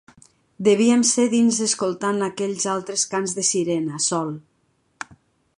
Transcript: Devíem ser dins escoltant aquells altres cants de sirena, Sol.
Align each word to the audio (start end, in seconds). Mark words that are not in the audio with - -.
Devíem 0.67 1.03
ser 1.09 1.25
dins 1.33 1.59
escoltant 1.67 2.27
aquells 2.29 2.67
altres 2.77 3.07
cants 3.15 3.39
de 3.41 3.47
sirena, 3.53 4.03
Sol. 4.11 4.37